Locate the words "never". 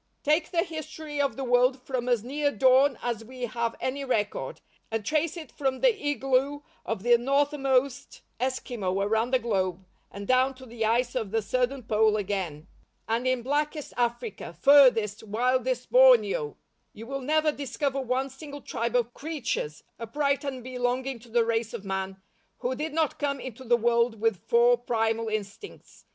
17.21-17.51